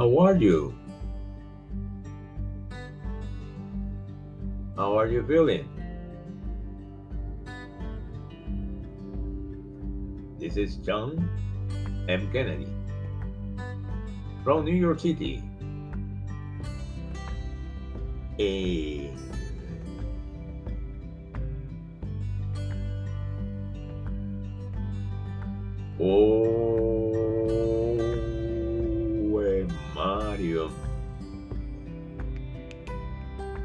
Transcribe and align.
How 0.00 0.16
are 0.16 0.34
you? 0.34 0.74
How 4.74 4.96
are 4.98 5.06
you 5.06 5.22
feeling? 5.26 5.68
This 10.38 10.56
is 10.56 10.76
John 10.76 11.28
M. 12.08 12.32
Kennedy 12.32 12.66
from 14.42 14.64
New 14.64 14.72
York 14.72 15.00
City. 15.00 15.44
A 18.38 19.12
Poemarium. 25.98 26.59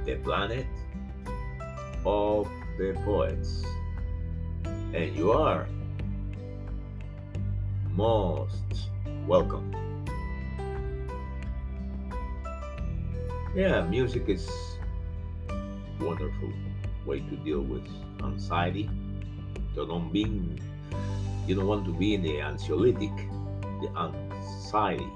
The 0.06 0.16
planet 0.18 0.68
of 2.06 2.48
the 2.78 2.94
poets. 3.04 3.66
And 4.94 5.16
you 5.16 5.32
are 5.32 5.68
most 7.92 8.90
welcome. 9.26 9.74
Yeah, 13.56 13.82
music 13.84 14.28
is 14.28 14.50
wonderful 16.00 16.52
way 17.06 17.22
to 17.22 17.36
deal 17.38 17.62
with 17.62 17.88
anxiety. 18.22 18.90
You 19.76 19.88
don't 19.88 20.12
being 20.12 20.60
you 21.48 21.56
don't 21.56 21.68
want 21.68 21.86
to 21.86 21.94
be 21.94 22.16
in 22.16 22.22
the 22.22 22.36
anxiolytic, 22.42 23.16
the 23.82 23.90
anxiety, 23.98 25.08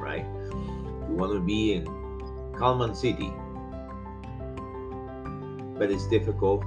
right? 0.00 0.26
You 1.08 1.14
want 1.14 1.32
to 1.32 1.40
be 1.40 1.74
in 1.74 1.86
calm 2.58 2.94
city. 2.94 3.32
But 5.82 5.90
it's 5.90 6.06
difficult, 6.06 6.62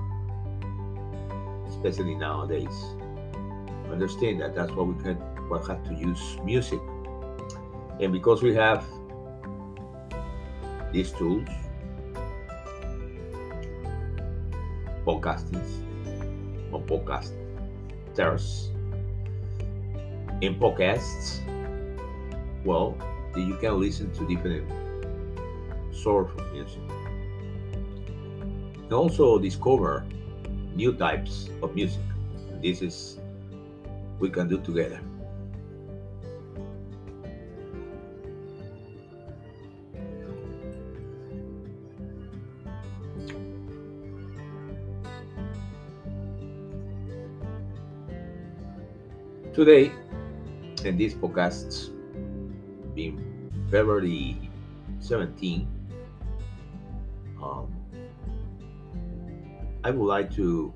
especially 1.70 2.16
nowadays. 2.16 2.78
Understand 3.90 4.42
that 4.42 4.54
that's 4.56 4.74
why 4.74 4.84
we 4.84 5.02
can 5.02 5.18
we 5.50 5.58
have 5.58 5.82
to 5.88 5.94
use 5.94 6.38
music. 6.44 6.82
And 8.02 8.12
because 8.12 8.44
we 8.44 8.54
have 8.56 8.84
these 10.92 11.14
tools, 11.14 11.48
podcastings 15.08 15.80
or 16.74 16.82
podcasters, 16.82 18.68
in 20.42 20.60
podcasts, 20.60 21.40
well, 22.66 22.98
you 23.34 23.56
can 23.62 23.80
listen 23.80 24.12
to 24.12 24.28
different 24.28 24.70
sort 25.94 26.38
of 26.38 26.52
music. 26.52 26.82
And 28.86 28.94
also 28.94 29.40
discover 29.40 30.06
new 30.76 30.94
types 30.94 31.50
of 31.64 31.74
music. 31.74 32.06
This 32.62 32.82
is 32.82 33.18
we 34.20 34.30
can 34.30 34.48
do 34.48 34.62
together. 34.62 35.02
Today, 49.54 49.92
in 50.84 50.98
this 50.98 51.14
podcast, 51.16 51.90
being 52.94 53.18
February 53.72 54.38
17, 55.00 55.75
I 59.86 59.92
would 59.92 60.08
like 60.08 60.34
to 60.34 60.74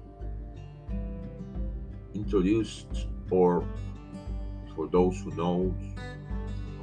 introduce, 2.14 2.86
or 3.31 3.66
for 4.75 4.86
those 4.86 5.20
who 5.22 5.31
know, 5.31 5.74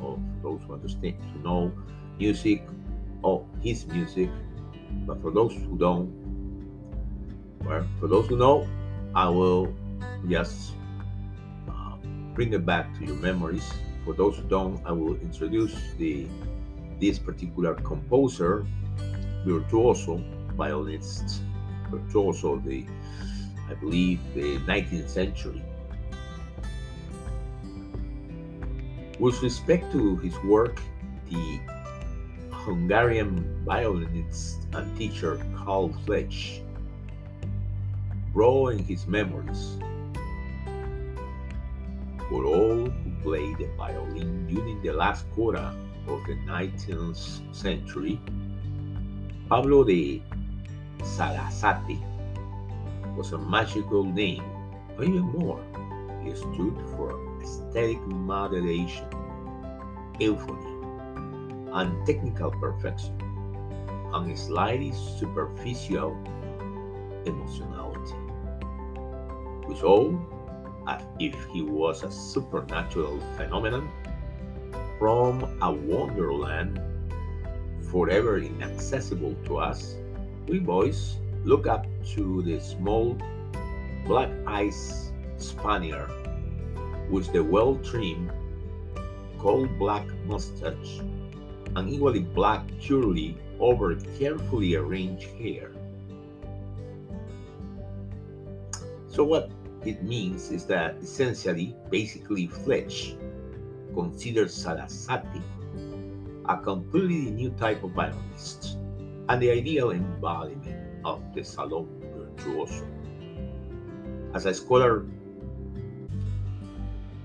or 0.02 0.18
for 0.18 0.42
those 0.42 0.60
who 0.66 0.74
understand, 0.74 1.22
to 1.22 1.38
know 1.46 1.70
music, 2.18 2.66
or 3.22 3.46
his 3.62 3.86
music, 3.86 4.28
but 5.06 5.22
for 5.22 5.30
those 5.30 5.52
who 5.54 5.78
don't, 5.78 6.10
well, 7.64 7.86
for 8.00 8.08
those 8.08 8.26
who 8.26 8.36
know, 8.36 8.66
I 9.14 9.28
will 9.28 9.72
just 10.28 10.72
uh, 11.70 11.94
bring 12.34 12.52
it 12.52 12.66
back 12.66 12.92
to 12.98 13.06
your 13.06 13.22
memories. 13.22 13.72
For 14.04 14.14
those 14.14 14.38
who 14.38 14.42
don't, 14.48 14.84
I 14.84 14.90
will 14.90 15.14
introduce 15.22 15.76
the 15.96 16.26
this 16.98 17.20
particular 17.20 17.74
composer, 17.74 18.66
virtuoso, 19.44 20.20
violinist, 20.56 21.42
virtuoso, 21.88 22.58
the 22.58 22.86
I 23.68 23.74
believe 23.74 24.20
the 24.34 24.58
19th 24.60 25.08
century. 25.08 25.62
With 29.18 29.42
respect 29.42 29.90
to 29.92 30.16
his 30.18 30.36
work, 30.44 30.80
the 31.30 31.60
Hungarian 32.50 33.64
violinist 33.64 34.58
and 34.72 34.96
teacher 34.96 35.40
Karl 35.56 35.92
Fletch 36.04 36.60
wrote 38.34 38.68
in 38.68 38.78
his 38.78 39.06
memories 39.06 39.78
for 42.28 42.44
all 42.44 42.90
who 42.90 43.10
played 43.22 43.56
the 43.58 43.68
violin 43.76 44.46
during 44.46 44.82
the 44.82 44.92
last 44.92 45.30
quarter 45.32 45.72
of 46.08 46.24
the 46.26 46.34
19th 46.46 47.54
century, 47.54 48.20
Pablo 49.48 49.84
de 49.84 50.22
Sarasate 51.02 51.98
was 53.16 53.32
a 53.32 53.38
magical 53.38 54.04
name, 54.04 54.44
or 54.96 55.04
even 55.04 55.22
more, 55.22 55.62
he 56.22 56.34
stood 56.34 56.76
for 56.96 57.18
aesthetic 57.42 58.00
moderation, 58.06 59.06
euphony, 60.18 60.76
and 61.72 62.06
technical 62.06 62.50
perfection, 62.50 63.16
and 64.12 64.38
slightly 64.38 64.92
superficial 64.92 66.16
emotionality. 67.24 68.14
With 69.68 69.82
all 69.82 70.18
as 70.88 71.02
if 71.18 71.34
he 71.52 71.62
was 71.62 72.02
a 72.04 72.10
supernatural 72.10 73.20
phenomenon 73.36 73.90
from 74.98 75.42
a 75.60 75.72
wonderland 75.72 76.80
forever 77.90 78.38
inaccessible 78.38 79.34
to 79.44 79.58
us, 79.58 79.96
we 80.48 80.60
boys 80.60 81.16
look 81.44 81.66
up 81.66 81.86
to 82.14 82.42
the 82.42 82.60
small 82.60 83.18
black 84.06 84.30
eyed 84.46 84.72
Spaniard 85.38 86.10
with 87.10 87.32
the 87.32 87.42
well 87.42 87.76
trimmed, 87.76 88.30
coal 89.38 89.66
black 89.78 90.06
mustache 90.24 91.00
and 91.74 91.90
equally 91.90 92.20
black 92.20 92.62
curly 92.80 93.36
over 93.58 93.96
carefully 94.18 94.76
arranged 94.76 95.28
hair. 95.38 95.72
So, 99.08 99.24
what 99.24 99.50
it 99.84 100.02
means 100.02 100.50
is 100.50 100.64
that 100.66 100.96
essentially, 101.02 101.74
basically, 101.90 102.46
Fletch 102.46 103.16
considers 103.94 104.54
Sarasate 104.54 105.42
a 106.48 106.56
completely 106.58 107.30
new 107.30 107.50
type 107.50 107.82
of 107.82 107.90
violinist 107.92 108.78
and 109.28 109.42
the 109.42 109.50
ideal 109.50 109.90
embodiment 109.90 111.04
of 111.04 111.20
the 111.34 111.42
salon 111.42 111.88
virtuoso. 112.14 112.86
As 114.34 114.46
a 114.46 114.54
scholar, 114.54 115.06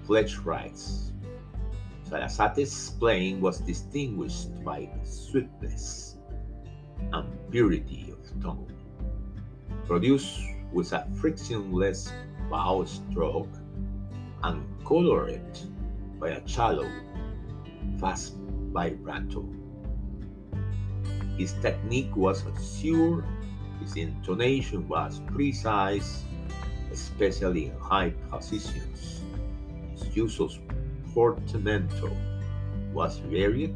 Fletch 0.06 0.40
writes, 0.40 1.12
Sarasate's 2.10 2.90
playing 2.92 3.40
was 3.40 3.60
distinguished 3.60 4.64
by 4.64 4.90
sweetness 5.04 6.18
and 7.14 7.28
purity 7.50 8.12
of 8.12 8.44
tone, 8.44 8.68
produced 9.86 10.42
with 10.74 10.92
a 10.94 11.08
frictionless 11.20 12.12
bow 12.50 12.84
stroke 12.84 13.54
and 14.44 14.66
colored 14.86 15.60
by 16.20 16.30
a 16.30 16.48
shallow, 16.48 16.90
fast 18.00 18.36
vibrato. 18.74 19.61
His 21.42 21.54
technique 21.54 22.16
was 22.16 22.46
sure, 22.78 23.26
his 23.80 23.96
intonation 23.96 24.88
was 24.88 25.22
precise, 25.26 26.24
especially 26.92 27.66
in 27.66 27.76
high 27.80 28.12
positions. 28.30 29.24
His 29.90 30.16
use 30.16 30.40
of 30.40 30.54
portamento 31.16 32.16
was 32.94 33.18
varied 33.26 33.74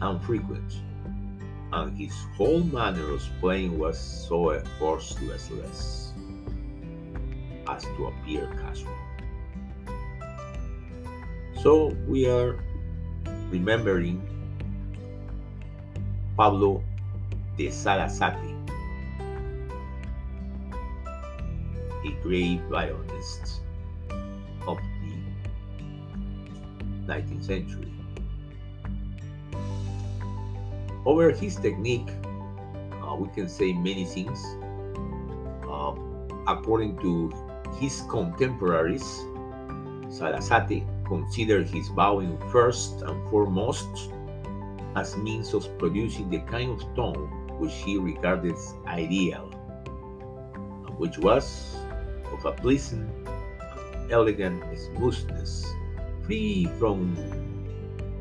and 0.00 0.22
frequent, 0.22 0.78
and 1.72 1.98
his 1.98 2.14
whole 2.36 2.62
manner 2.62 3.10
of 3.10 3.28
playing 3.40 3.76
was 3.80 3.98
so 3.98 4.50
effortless 4.50 6.12
as 7.66 7.82
to 7.82 8.06
appear 8.06 8.46
casual. 8.62 8.94
So 11.64 11.96
we 12.06 12.30
are 12.30 12.62
remembering 13.50 14.22
Pablo 16.36 16.84
de 17.56 17.70
Sarasate, 17.70 18.54
a 22.04 22.10
great 22.22 22.60
violinist 22.70 23.60
of 24.66 24.78
the 25.04 25.12
19th 27.06 27.44
century. 27.44 27.92
Over 31.04 31.30
his 31.30 31.56
technique, 31.56 32.08
uh, 33.02 33.16
we 33.16 33.28
can 33.34 33.48
say 33.48 33.72
many 33.72 34.04
things. 34.04 34.40
Uh, 35.68 35.94
according 36.46 36.96
to 36.98 37.32
his 37.78 38.02
contemporaries, 38.08 39.04
Sarasate 40.08 40.84
considered 41.04 41.66
his 41.66 41.88
bowing 41.90 42.38
first 42.50 43.02
and 43.02 43.30
foremost 43.30 43.88
as 44.94 45.16
means 45.16 45.52
of 45.54 45.66
producing 45.78 46.30
the 46.30 46.38
kind 46.40 46.70
of 46.70 46.94
tone 46.94 47.41
which 47.62 47.74
he 47.86 47.96
regarded 47.96 48.52
as 48.54 48.74
ideal, 48.88 49.46
which 50.98 51.16
was 51.18 51.76
of 52.32 52.44
a 52.44 52.50
pleasant, 52.50 53.06
elegant 54.10 54.58
smoothness, 54.76 55.70
free 56.26 56.66
from 56.80 57.14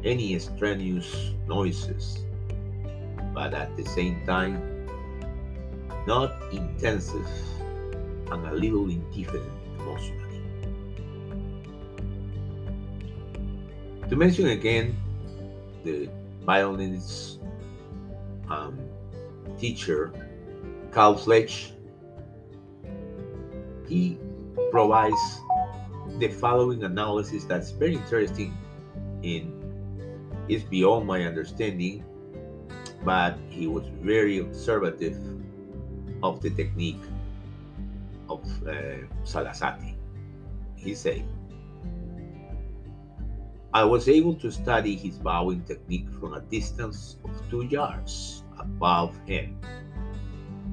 any 0.05 0.37
strenuous 0.37 1.33
noises, 1.47 2.23
but 3.33 3.55
at 3.55 3.75
the 3.77 3.83
same 3.83 4.21
time 4.27 4.61
not 6.05 6.37
intensive 6.53 7.25
and 8.29 8.45
a 8.45 8.53
little 8.53 8.85
indifferent 8.93 9.49
emotionally. 9.79 10.37
To 14.07 14.15
mention 14.15 14.49
again 14.49 14.95
the 15.83 16.09
violinist 16.45 17.39
um, 18.47 18.77
teacher, 19.61 20.11
Carl 20.89 21.15
Fletch, 21.15 21.71
he 23.87 24.17
provides 24.71 25.21
the 26.17 26.27
following 26.27 26.83
analysis 26.83 27.45
that's 27.45 27.69
very 27.69 27.95
interesting 27.95 28.57
in 29.21 29.53
is 30.49 30.63
beyond 30.63 31.05
my 31.05 31.23
understanding, 31.23 32.03
but 33.05 33.37
he 33.49 33.67
was 33.67 33.85
very 34.01 34.39
observative 34.39 35.15
of 36.23 36.41
the 36.41 36.49
technique 36.49 37.03
of 38.29 38.41
uh, 38.67 39.05
Sarasate. 39.23 39.95
He 40.75 40.95
said, 40.95 41.23
I 43.73 43.85
was 43.85 44.09
able 44.09 44.33
to 44.35 44.51
study 44.51 44.95
his 44.95 45.17
bowing 45.17 45.61
technique 45.63 46.09
from 46.19 46.33
a 46.33 46.41
distance 46.41 47.17
of 47.23 47.31
two 47.49 47.63
yards 47.67 48.40
above 48.61 49.17
him, 49.25 49.57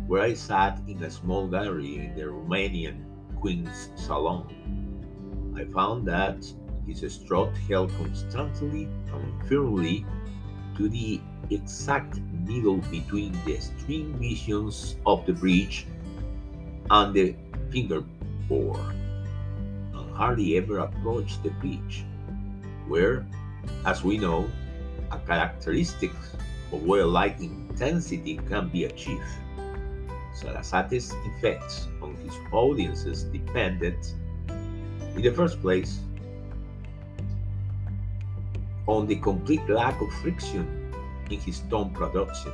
where 0.06 0.22
I 0.22 0.34
sat 0.34 0.80
in 0.86 1.02
a 1.02 1.10
small 1.10 1.48
gallery 1.48 1.96
in 1.96 2.14
the 2.14 2.22
Romanian 2.22 3.04
Queen's 3.40 3.90
Salon. 3.96 4.46
I 5.56 5.64
found 5.72 6.06
that 6.06 6.44
his 6.86 7.02
stroke 7.12 7.56
held 7.68 7.92
constantly 7.98 8.88
and 9.12 9.48
firmly 9.48 10.06
to 10.76 10.88
the 10.88 11.20
exact 11.50 12.20
middle 12.46 12.78
between 12.90 13.32
the 13.44 13.58
string 13.58 14.14
visions 14.18 14.96
of 15.04 15.26
the 15.26 15.32
bridge 15.32 15.86
and 16.90 17.14
the 17.14 17.34
fingerboard, 17.70 18.94
and 19.92 20.10
hardly 20.14 20.56
ever 20.56 20.78
approached 20.78 21.42
the 21.42 21.50
pitch 21.60 22.04
where, 22.86 23.26
as 23.84 24.02
we 24.02 24.16
know, 24.16 24.48
a 25.10 25.18
characteristic 25.18 26.12
of 26.72 26.82
well-like 26.82 27.40
intensity 27.40 28.36
can 28.48 28.68
be 28.68 28.84
achieved. 28.84 29.22
Sarasate's 30.34 31.14
effects 31.26 31.88
on 32.00 32.14
his 32.16 32.34
audiences 32.52 33.24
depended, 33.24 33.96
in 35.16 35.22
the 35.22 35.30
first 35.30 35.60
place, 35.60 36.00
on 38.86 39.06
the 39.06 39.16
complete 39.16 39.68
lack 39.68 40.00
of 40.00 40.12
friction 40.22 40.92
in 41.30 41.40
his 41.40 41.60
tone 41.70 41.90
production. 41.90 42.52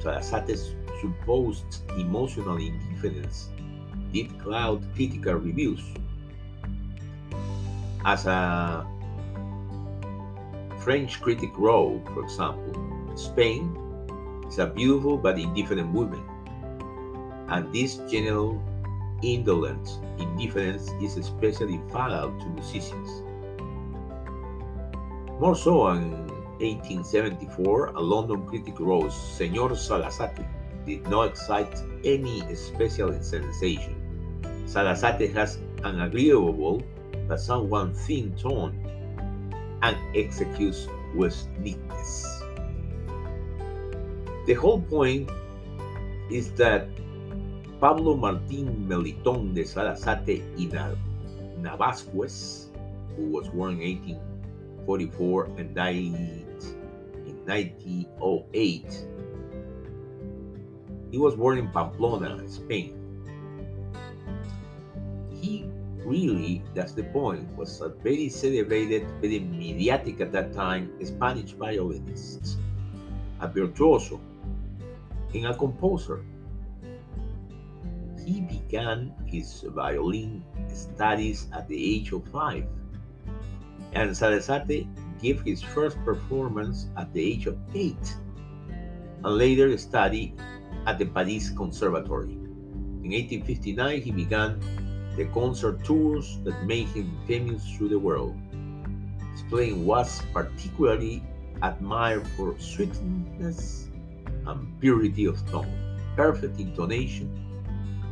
Sarasate's 0.00 0.74
supposed 1.00 1.82
emotional 1.98 2.56
indifference 2.56 3.48
did 4.12 4.38
cloud 4.40 4.82
critical 4.94 5.34
reviews. 5.34 5.82
As 8.04 8.26
a 8.26 8.86
French 10.80 11.20
critic 11.20 11.50
wrote, 11.58 12.02
for 12.12 12.22
example, 12.22 12.93
Spain 13.14 13.76
is 14.48 14.58
a 14.58 14.66
beautiful 14.66 15.16
but 15.16 15.38
indifferent 15.38 15.92
woman, 15.92 16.22
and 17.48 17.72
this 17.72 17.96
general 18.10 18.62
indolent 19.22 19.88
indifference 20.18 20.90
is 21.00 21.16
especially 21.16 21.80
fatal 21.92 22.36
to 22.40 22.46
musicians. 22.50 23.22
More 25.40 25.56
so 25.56 25.88
in 25.88 26.26
1874, 26.60 27.86
a 27.86 28.00
London 28.00 28.46
critic 28.46 28.78
wrote, 28.80 29.12
Senor 29.12 29.74
Sarasate 29.74 30.44
did 30.86 31.06
not 31.08 31.30
excite 31.30 31.82
any 32.04 32.42
special 32.54 33.12
sensation. 33.22 33.96
Sarasate 34.66 35.32
has 35.32 35.58
an 35.82 36.00
agreeable 36.00 36.82
but 37.28 37.40
somewhat 37.40 37.96
thin 37.96 38.34
tone 38.36 38.74
and 39.82 39.96
executes 40.16 40.86
with 41.14 41.46
neatness. 41.58 42.33
The 44.46 44.52
whole 44.52 44.82
point 44.82 45.30
is 46.30 46.52
that 46.60 46.88
Pablo 47.80 48.14
Martín 48.14 48.86
Melitón 48.86 49.54
de 49.54 49.64
Sarasate 49.64 50.44
y 50.58 50.68
Navascués, 51.60 52.68
who 53.16 53.30
was 53.30 53.48
born 53.48 53.80
in 53.80 53.88
1844 54.84 55.44
and 55.56 55.74
died 55.74 55.96
in 57.24 57.36
1908, 57.46 59.06
he 61.10 61.18
was 61.18 61.34
born 61.36 61.56
in 61.56 61.68
Pamplona, 61.68 62.46
Spain. 62.46 63.00
He 65.40 65.64
really, 66.04 66.62
that's 66.74 66.92
the 66.92 67.04
point, 67.04 67.48
was 67.56 67.80
a 67.80 67.88
very 67.88 68.28
celebrated, 68.28 69.06
very 69.22 69.40
mediatic 69.40 70.20
at 70.20 70.32
that 70.32 70.52
time 70.52 70.92
Spanish 71.02 71.52
violinist, 71.52 72.58
a 73.40 73.48
virtuoso, 73.48 74.20
and 75.34 75.46
a 75.46 75.54
composer. 75.54 76.24
He 78.24 78.40
began 78.40 79.12
his 79.26 79.66
violin 79.68 80.42
studies 80.72 81.48
at 81.52 81.68
the 81.68 81.76
age 81.76 82.12
of 82.12 82.26
five, 82.28 82.64
and 83.92 84.16
Sarasate 84.16 84.86
gave 85.20 85.42
his 85.42 85.62
first 85.62 85.98
performance 86.04 86.86
at 86.96 87.12
the 87.12 87.20
age 87.20 87.46
of 87.46 87.58
eight, 87.74 88.16
and 89.24 89.36
later 89.36 89.76
studied 89.76 90.40
at 90.86 90.98
the 90.98 91.06
Paris 91.06 91.50
Conservatory. 91.50 92.38
In 93.04 93.12
1859, 93.12 94.00
he 94.00 94.10
began 94.10 94.60
the 95.16 95.26
concert 95.26 95.84
tours 95.84 96.40
that 96.44 96.64
made 96.64 96.88
him 96.88 97.12
famous 97.26 97.68
through 97.76 97.88
the 97.88 97.98
world. 97.98 98.34
His 99.32 99.42
playing 99.50 99.84
was 99.84 100.22
particularly 100.32 101.22
admired 101.62 102.26
for 102.36 102.58
sweetness 102.58 103.83
and 104.46 104.80
purity 104.80 105.24
of 105.26 105.44
tone, 105.50 105.72
perfect 106.16 106.60
intonation, 106.60 107.28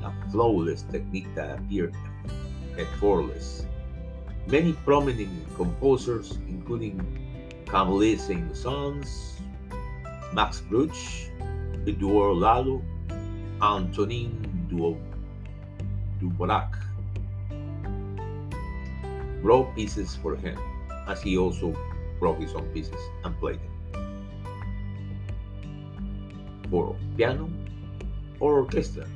and 0.03 0.05
a 0.05 0.31
flawless 0.31 0.83
technique 0.83 1.33
that 1.35 1.59
appeared 1.59 1.95
effortless. 2.79 3.67
Many 4.47 4.73
prominent 4.85 5.55
composers, 5.55 6.39
including 6.49 6.99
Camille 7.67 8.19
Saint-Saëns, 8.19 9.41
Max 10.33 10.61
Bruch, 10.61 11.31
Eduard 11.87 12.37
Lalo, 12.37 12.83
Antonin 13.61 14.33
Dvorak, 16.21 16.77
wrote 19.43 19.75
pieces 19.75 20.17
for 20.17 20.37
him, 20.37 20.59
as 21.07 21.23
he 21.23 21.37
also 21.37 21.77
wrote 22.21 22.41
his 22.41 22.55
own 22.55 22.69
pieces 22.73 23.01
and 23.25 23.39
played 23.39 23.61
them 23.61 23.72
for 26.73 26.97
piano 27.19 27.51
or 28.41 28.61
orchestra. 28.61 29.07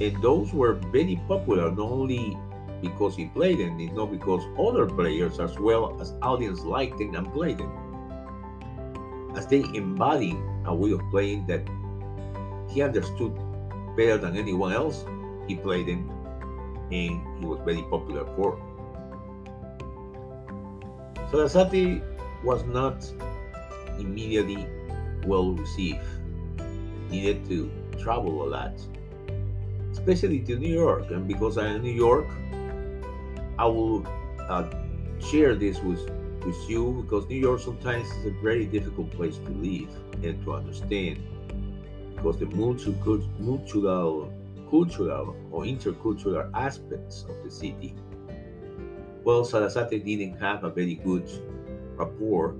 And 0.00 0.20
those 0.20 0.52
were 0.52 0.74
very 0.90 1.18
popular, 1.28 1.70
not 1.70 1.90
only 1.90 2.36
because 2.82 3.14
he 3.14 3.26
played 3.26 3.60
them, 3.60 3.78
not 3.94 4.10
because 4.10 4.42
other 4.58 4.86
players 4.86 5.38
as 5.38 5.56
well 5.60 5.96
as 6.00 6.12
audience 6.22 6.62
liked 6.62 6.98
them 6.98 7.14
and 7.14 7.32
played 7.32 7.58
them. 7.58 7.70
As 9.36 9.46
they 9.46 9.62
embodied 9.74 10.36
a 10.66 10.74
way 10.74 10.90
of 10.90 11.00
playing 11.12 11.46
that 11.46 11.62
he 12.68 12.82
understood 12.82 13.32
better 13.96 14.18
than 14.18 14.36
anyone 14.36 14.72
else, 14.72 15.04
he 15.46 15.54
played 15.54 15.86
them 15.86 16.10
and 16.90 17.22
he 17.38 17.46
was 17.46 17.60
very 17.64 17.82
popular 17.82 18.26
for. 18.34 18.58
Sarasate 21.30 22.02
was 22.42 22.64
not 22.64 23.06
immediately 24.00 24.66
well 25.24 25.52
received. 25.52 26.04
Needed 27.12 27.46
to 27.48 27.70
travel 28.00 28.42
a 28.42 28.48
lot, 28.48 28.72
especially 29.92 30.40
to 30.40 30.56
New 30.56 30.74
York. 30.74 31.10
And 31.10 31.28
because 31.28 31.58
I'm 31.58 31.82
New 31.82 31.92
York, 31.92 32.26
I 33.58 33.66
will 33.66 34.04
uh, 34.48 34.64
share 35.20 35.54
this 35.54 35.78
with 35.80 36.00
with 36.44 36.58
you 36.68 37.04
because 37.04 37.28
New 37.28 37.38
York 37.38 37.60
sometimes 37.60 38.08
is 38.16 38.26
a 38.26 38.30
very 38.42 38.66
difficult 38.66 39.12
place 39.12 39.36
to 39.36 39.50
live 39.50 39.88
and 40.24 40.42
to 40.44 40.54
understand 40.54 41.22
because 42.16 42.38
the 42.38 42.46
multicultural, 42.46 44.32
cultural 44.70 45.36
or 45.50 45.64
intercultural 45.64 46.50
aspects 46.54 47.24
of 47.28 47.36
the 47.44 47.50
city. 47.50 47.94
Well, 49.24 49.44
Sarasate 49.44 50.04
didn't 50.04 50.38
have 50.38 50.64
a 50.64 50.70
very 50.70 50.94
good 50.94 51.28
rapport 51.96 52.54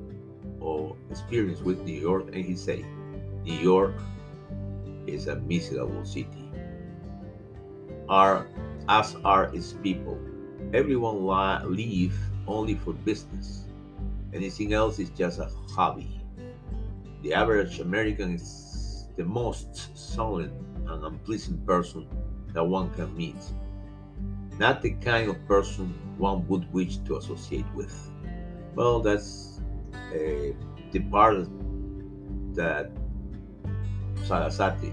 or 0.61 0.97
experience 1.11 1.61
with 1.61 1.80
New 1.82 1.99
York, 1.99 2.26
and 2.32 2.44
he 2.44 2.54
said, 2.54 2.85
New 3.44 3.54
York 3.54 3.94
is 5.06 5.26
a 5.26 5.37
miserable 5.37 6.04
city. 6.04 6.50
Are 8.09 8.47
as 8.88 9.16
are 9.25 9.54
its 9.54 9.75
people. 9.75 10.18
Everyone 10.75 11.25
live 11.25 12.18
only 12.47 12.75
for 12.75 12.92
business. 12.92 13.64
Anything 14.32 14.73
else 14.73 14.99
is 14.99 15.11
just 15.11 15.38
a 15.38 15.49
hobby. 15.75 16.21
The 17.23 17.35
average 17.35 17.80
American 17.80 18.35
is 18.35 19.06
the 19.16 19.25
most 19.25 19.97
sullen 19.97 20.52
and 20.88 21.04
unpleasant 21.04 21.64
person 21.66 22.06
that 22.52 22.64
one 22.64 22.90
can 22.94 23.14
meet. 23.16 23.37
Not 24.59 24.82
the 24.82 24.92
kind 24.92 25.30
of 25.30 25.47
person 25.47 25.94
one 26.18 26.47
would 26.49 26.71
wish 26.73 26.99
to 26.99 27.16
associate 27.16 27.66
with. 27.75 27.94
Well, 28.75 29.00
that's 29.00 29.61
uh, 29.92 30.52
the 30.90 31.00
part 31.11 31.49
that 32.54 32.90
Sarasate 34.25 34.93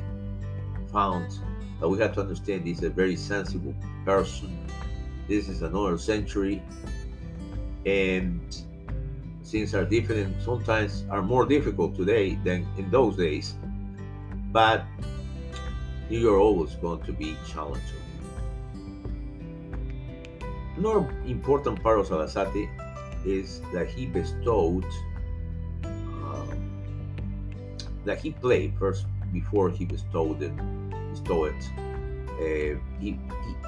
found 0.91 1.39
that 1.79 1.87
we 1.87 1.99
have 1.99 2.13
to 2.15 2.21
understand 2.21 2.65
he's 2.65 2.83
a 2.83 2.89
very 2.89 3.15
sensible 3.15 3.75
person. 4.05 4.67
This 5.27 5.47
is 5.47 5.61
another 5.61 5.97
century, 5.97 6.61
and 7.85 8.41
things 9.49 9.73
are 9.73 9.85
different 9.85 10.35
sometimes 10.43 11.05
are 11.09 11.21
more 11.21 11.45
difficult 11.45 11.95
today 11.95 12.35
than 12.43 12.67
in 12.77 12.89
those 12.91 13.15
days 13.15 13.55
but 14.51 14.85
you're 16.09 16.39
always 16.39 16.75
going 16.75 17.01
to 17.01 17.11
be 17.11 17.35
challenging 17.47 18.03
another 20.77 21.09
important 21.25 21.81
part 21.81 21.99
of 21.99 22.07
Sarasate 22.07 22.69
is 23.25 23.61
that 23.73 23.87
he 23.89 24.05
bestowed 24.05 24.85
um, 25.83 26.71
that 28.05 28.19
he 28.19 28.31
played 28.31 28.73
first 28.77 29.05
before 29.31 29.69
he 29.69 29.85
bestowed 29.85 30.41
it 30.41 30.53
bestowed 31.11 31.53
it 31.55 31.69
uh, 32.39 32.79
he, 32.99 33.19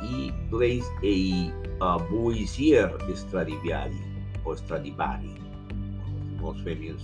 he, 0.02 0.08
he, 0.08 0.32
plays 0.50 0.86
a 1.04 1.52
uh, 1.82 2.00
Boissier 2.00 2.88
Stradivari 3.16 4.02
or 4.46 4.56
Stradivari 4.56 5.38
most 6.40 6.64
famous 6.64 7.02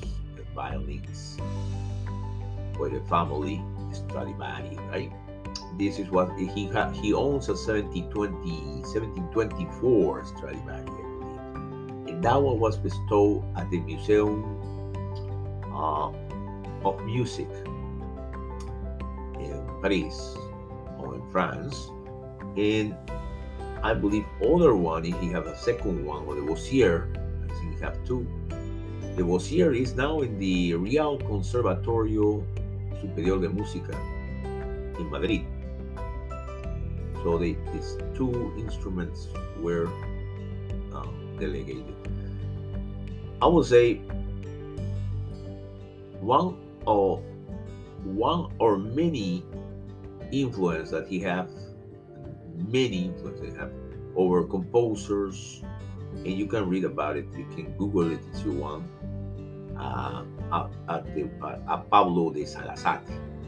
violins 0.55 1.37
for 2.75 2.89
the 2.89 2.99
family 3.01 3.61
Stradivari, 3.91 4.75
right? 4.89 5.11
This 5.77 5.99
is 5.99 6.09
what 6.09 6.29
he 6.37 6.67
ha- 6.67 6.91
he 6.91 7.13
owns 7.13 7.47
a 7.49 7.53
1720, 7.53 8.81
1724 8.81 10.25
Stradivari, 10.25 10.79
I 10.79 10.83
believe. 10.83 12.09
And 12.09 12.23
that 12.23 12.41
one 12.41 12.59
was 12.59 12.77
bestowed 12.77 13.43
at 13.57 13.69
the 13.69 13.79
Museum 13.79 14.43
uh, 15.73 16.09
of 16.83 17.03
Music 17.05 17.49
Paris 19.81 20.35
or 20.99 21.15
in 21.15 21.31
France. 21.31 21.89
And 22.57 22.95
I 23.83 23.93
believe 23.93 24.25
other 24.41 24.75
one, 24.75 25.05
if 25.05 25.19
he 25.19 25.29
have 25.29 25.45
a 25.45 25.57
second 25.57 26.05
one, 26.05 26.25
or 26.25 26.35
the 26.35 26.41
Boissier, 26.41 27.13
I 27.43 27.53
think 27.53 27.75
he 27.75 27.81
have 27.81 28.03
two 28.05 28.25
the 29.17 29.23
Boissier 29.23 29.75
is 29.75 29.95
now 29.95 30.21
in 30.21 30.37
the 30.37 30.75
Real 30.75 31.17
Conservatorio 31.17 32.45
Superior 33.01 33.39
de 33.39 33.49
Música 33.49 33.97
in 34.99 35.09
Madrid. 35.09 35.43
So 37.23 37.39
they, 37.39 37.57
these 37.73 37.97
two 38.13 38.53
instruments 38.59 39.27
were 39.59 39.89
uh, 40.93 41.07
delegated. 41.39 41.95
I 43.41 43.47
would 43.47 43.65
say 43.65 43.95
one 46.21 46.57
or 46.85 47.17
one 48.03 48.53
or 48.59 48.77
many 48.77 49.43
influence 50.31 50.91
that 50.91 51.07
he 51.07 51.19
have, 51.19 51.49
many 52.55 53.05
influence 53.05 53.39
he 53.39 53.57
have 53.57 53.71
over 54.15 54.43
composers, 54.43 55.63
and 56.13 56.27
you 56.27 56.47
can 56.47 56.67
read 56.67 56.83
about 56.83 57.17
it. 57.17 57.25
You 57.35 57.45
can 57.55 57.71
Google 57.77 58.11
it 58.11 58.19
if 58.33 58.45
you 58.45 58.53
want 58.53 58.85
uh, 59.77 60.23
at, 60.89 61.05
the, 61.13 61.29
at 61.69 61.89
Pablo 61.89 62.31
de 62.31 62.45
Sarasate. 62.45 63.01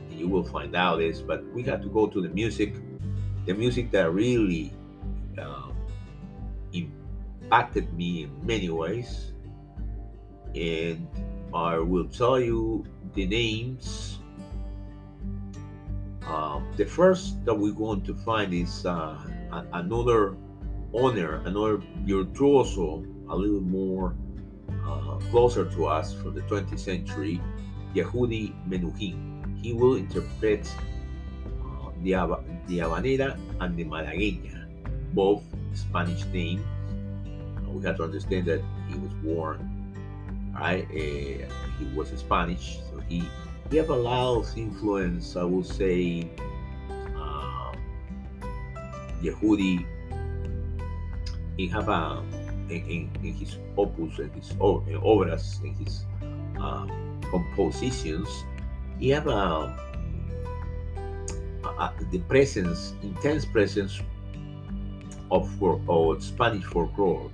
You 0.09 0.27
will 0.27 0.43
find 0.43 0.75
out 0.75 0.97
this, 0.97 1.21
but 1.21 1.43
we 1.53 1.63
have 1.63 1.81
to 1.81 1.89
go 1.89 2.07
to 2.07 2.21
the 2.21 2.29
music, 2.29 2.73
the 3.45 3.53
music 3.53 3.91
that 3.91 4.11
really 4.11 4.73
uh, 5.37 5.71
impacted 6.73 7.91
me 7.93 8.23
in 8.23 8.45
many 8.45 8.69
ways. 8.69 9.33
And 10.55 11.07
I 11.53 11.77
will 11.77 12.05
tell 12.05 12.39
you 12.39 12.85
the 13.13 13.25
names. 13.25 14.18
Uh, 16.29 16.61
the 16.77 16.85
first 16.85 17.43
that 17.43 17.53
we're 17.53 17.73
going 17.73 18.01
to 18.03 18.13
find 18.13 18.53
is 18.53 18.85
uh, 18.85 19.17
another 19.73 20.35
owner, 20.93 21.41
another 21.45 21.81
virtuoso, 22.05 23.03
a 23.29 23.35
little 23.35 23.61
more 23.61 24.15
uh, 24.85 25.17
closer 25.31 25.65
to 25.65 25.87
us 25.87 26.13
from 26.13 26.35
the 26.35 26.41
20th 26.41 26.77
century, 26.77 27.41
Yehudi 27.95 28.53
Menuhin. 28.69 29.57
He 29.59 29.73
will 29.73 29.95
interpret 29.95 30.71
uh, 31.65 31.89
the, 32.03 32.13
the 32.67 32.77
Habanera 32.77 33.35
and 33.59 33.75
the 33.75 33.85
Malagueña, 33.85 34.67
both 35.13 35.41
Spanish 35.73 36.25
names. 36.25 36.61
Uh, 37.25 37.71
we 37.71 37.83
have 37.85 37.97
to 37.97 38.03
understand 38.03 38.45
that 38.45 38.61
he 38.87 38.99
was 38.99 39.11
born, 39.23 39.57
right? 40.53 40.85
Uh, 40.91 41.49
he 41.79 41.85
was 41.95 42.09
Spanish, 42.09 42.77
so 42.93 42.99
he 43.09 43.23
he 43.69 43.77
have 43.77 43.89
a 43.89 43.95
lot 43.95 44.37
of 44.37 44.57
influence. 44.57 45.35
I 45.35 45.43
will 45.43 45.63
say, 45.63 46.29
uh, 47.15 47.71
Yehudi. 49.21 49.85
He 51.57 51.67
have 51.67 51.89
a 51.89 52.23
in, 52.69 53.09
in, 53.23 53.33
his 53.33 53.57
opus, 53.77 54.19
in 54.19 54.29
his 54.31 54.49
obras, 54.59 55.63
in 55.63 55.73
his 55.75 56.05
uh, 56.59 56.87
compositions, 57.31 58.27
he 58.99 59.09
have 59.09 59.27
a, 59.27 59.75
a, 61.63 61.93
the 62.11 62.19
presence, 62.19 62.93
intense 63.01 63.45
presence 63.45 64.01
of, 65.31 65.49
of 65.61 66.23
Spanish 66.23 66.63
folklore. 66.65 67.31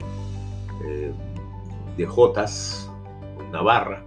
Uh, 0.00 1.12
the 1.96 2.04
Jotas, 2.06 2.88
Navarra, 3.50 4.02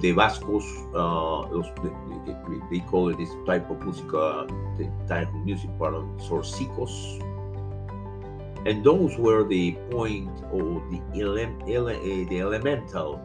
the 0.00 0.12
Vascos, 0.12 0.64
uh, 0.94 1.48
they, 2.70 2.78
they, 2.78 2.84
call 2.84 3.12
this 3.14 3.30
type 3.46 3.70
of 3.70 3.82
music, 3.82 4.12
uh, 4.12 4.44
the 4.76 4.90
type 5.08 5.28
of 5.28 5.44
music, 5.44 5.70
pardon, 5.78 6.18
zortzicos. 6.18 7.22
and 8.66 8.82
those 8.82 9.16
were 9.16 9.44
the 9.44 9.72
point 9.90 10.30
or 10.52 10.82
the, 10.90 11.00
ele- 11.14 11.56
ele- 11.68 11.88
eh, 11.88 12.24
the 12.28 12.40
elemental 12.40 13.22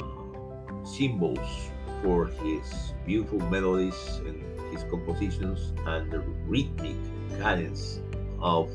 uh, 0.00 0.84
symbols 0.84 1.70
for 2.02 2.26
his 2.26 2.92
beautiful 3.06 3.40
melodies 3.50 4.20
and 4.26 4.44
his 4.70 4.84
compositions 4.84 5.72
and 5.86 6.10
the 6.12 6.20
rhythmic 6.46 6.96
cadence 7.40 8.00
of 8.40 8.70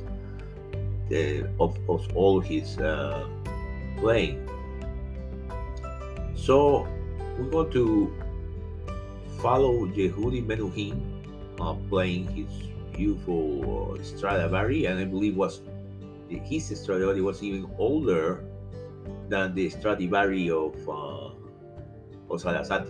the 1.10 1.48
of, 1.60 1.78
of 1.88 2.02
all 2.16 2.40
his 2.40 2.78
uh, 2.80 3.28
playing. 3.98 4.50
So 6.36 6.88
we're 7.38 7.50
going 7.50 7.72
to 7.72 8.14
follow 9.40 9.88
Yehudi 9.88 10.46
Menuhin 10.46 11.02
uh, 11.60 11.74
playing 11.90 12.28
his 12.28 12.52
beautiful 12.94 13.96
uh, 13.98 14.04
Stradivari, 14.04 14.86
and 14.86 15.00
I 15.00 15.06
believe 15.06 15.36
was 15.36 15.62
his 16.30 16.68
Stradivari 16.68 17.22
was 17.22 17.44
even 17.44 17.70
older 17.78 18.44
than 19.30 19.54
the 19.54 19.70
Stradivari 19.70 20.50
of, 20.50 20.76
uh, 20.90 21.30
of 22.30 22.42
Sarasate. 22.42 22.88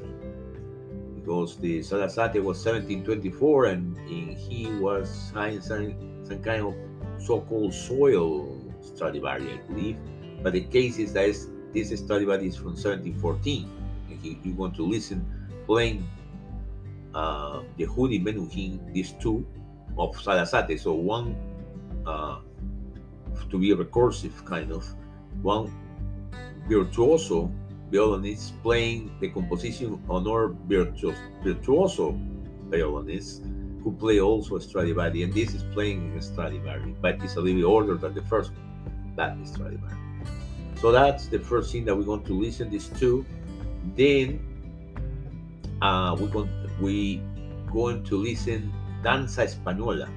Because 1.16 1.58
the 1.58 1.82
Sarasate 1.82 2.44
was 2.44 2.64
1724 2.64 3.66
and, 3.66 3.98
and 3.98 4.38
he 4.38 4.68
was 4.80 5.10
some, 5.34 5.62
some 6.24 6.44
kind 6.44 6.66
of 6.66 6.76
so-called 7.22 7.74
soil 7.74 8.62
Stradivari, 8.82 9.54
I 9.54 9.58
believe. 9.68 9.98
But 10.42 10.54
the 10.54 10.62
case 10.62 10.98
is 11.00 11.14
that 11.14 11.36
this 11.74 11.90
Stradivari 12.00 12.48
is 12.48 12.56
from 12.56 12.76
1714. 12.76 13.83
You 14.24 14.54
want 14.54 14.76
to 14.76 14.86
listen 14.86 15.26
playing 15.66 16.08
uh, 17.14 17.62
the 17.78 17.86
Yehudi 17.86 18.24
Menuhin, 18.24 18.94
these 18.94 19.14
two 19.14 19.46
of 19.98 20.20
Sarasate. 20.22 20.80
So 20.80 20.94
one 20.94 21.36
uh, 22.06 22.40
to 23.50 23.58
be 23.58 23.72
a 23.72 23.76
recursive 23.76 24.44
kind 24.46 24.72
of 24.72 24.88
one 25.42 25.72
virtuoso 26.68 27.52
violinist 27.92 28.60
playing 28.64 29.12
the 29.20 29.30
composition 29.30 30.02
on 30.10 30.28
our 30.28 30.56
virtuoso, 30.68 32.20
violinist 32.70 33.44
who 33.84 33.92
play 33.92 34.20
also 34.20 34.58
Stradivari, 34.58 35.24
and 35.24 35.34
this 35.34 35.54
is 35.54 35.64
playing 35.74 36.14
in 36.14 36.22
Stradivari, 36.22 36.96
but 37.02 37.22
it's 37.22 37.36
a 37.36 37.42
little 37.42 37.60
bit 37.60 37.66
older 37.66 37.96
than 37.96 38.16
the 38.16 38.22
first 38.24 38.52
one, 38.54 39.14
that 39.16 39.38
is 39.38 39.52
Stradivari. 39.52 39.98
So 40.80 40.92
that's 40.92 41.28
the 41.28 41.40
first 41.40 41.72
thing 41.72 41.86
that 41.86 41.96
we're 41.96 42.04
going 42.04 42.24
to 42.24 42.34
listen 42.34 42.70
these 42.70 42.88
to. 43.00 43.26
Then 43.96 44.40
uh, 45.82 46.16
we're 46.20 46.28
going 46.28 46.50
we 46.80 47.22
going 47.72 48.04
to 48.06 48.16
listen 48.18 48.72
Danza 49.04 49.44
Española, 49.44 50.08